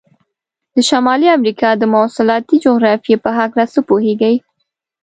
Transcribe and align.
د 0.75 0.77
شمالي 0.89 1.27
امریکا 1.37 1.69
د 1.77 1.83
مواصلاتي 1.93 2.55
جغرافیې 2.65 3.17
په 3.23 3.29
هلکه 3.37 3.63
څه 3.73 3.79
پوهیږئ؟ 3.87 4.35